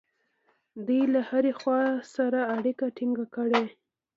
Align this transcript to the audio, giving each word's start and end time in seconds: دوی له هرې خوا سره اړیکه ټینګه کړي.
دوی 0.85 1.01
له 1.13 1.21
هرې 1.29 1.53
خوا 1.59 1.79
سره 2.15 2.39
اړیکه 2.57 2.85
ټینګه 2.97 3.25
کړي. 3.35 3.65